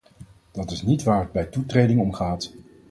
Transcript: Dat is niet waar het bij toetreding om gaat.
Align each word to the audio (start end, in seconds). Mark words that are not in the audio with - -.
Dat 0.51 0.71
is 0.71 0.81
niet 0.81 1.03
waar 1.03 1.19
het 1.21 1.31
bij 1.31 1.45
toetreding 1.45 1.99
om 1.99 2.13
gaat. 2.13 2.51